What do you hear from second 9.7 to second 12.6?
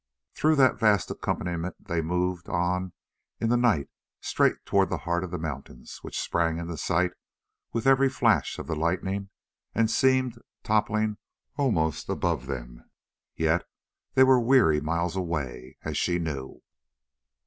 and seemed toppling almost above